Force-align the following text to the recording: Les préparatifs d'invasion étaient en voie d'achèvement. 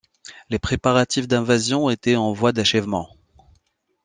Les 0.49 0.57
préparatifs 0.57 1.27
d'invasion 1.27 1.91
étaient 1.91 2.15
en 2.15 2.33
voie 2.33 2.51
d'achèvement. 2.53 3.11